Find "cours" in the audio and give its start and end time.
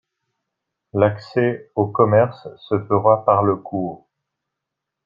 3.55-4.07